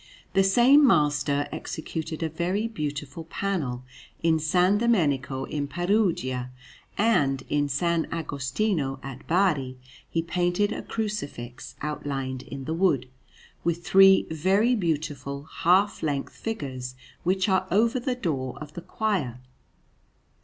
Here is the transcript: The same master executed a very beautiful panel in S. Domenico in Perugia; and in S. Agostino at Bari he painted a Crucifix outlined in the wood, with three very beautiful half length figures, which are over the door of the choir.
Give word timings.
The 0.33 0.43
same 0.43 0.87
master 0.87 1.47
executed 1.51 2.23
a 2.23 2.29
very 2.29 2.67
beautiful 2.67 3.25
panel 3.25 3.83
in 4.23 4.37
S. 4.37 4.51
Domenico 4.53 5.43
in 5.43 5.67
Perugia; 5.67 6.49
and 6.97 7.43
in 7.49 7.65
S. 7.65 7.83
Agostino 7.83 8.99
at 9.03 9.27
Bari 9.27 9.77
he 10.09 10.23
painted 10.23 10.71
a 10.71 10.81
Crucifix 10.81 11.75
outlined 11.83 12.41
in 12.41 12.65
the 12.65 12.73
wood, 12.73 13.09
with 13.63 13.85
three 13.85 14.25
very 14.31 14.73
beautiful 14.73 15.43
half 15.43 16.01
length 16.01 16.35
figures, 16.35 16.95
which 17.23 17.47
are 17.47 17.67
over 17.69 17.99
the 17.99 18.15
door 18.15 18.57
of 18.59 18.73
the 18.73 18.81
choir. 18.81 19.39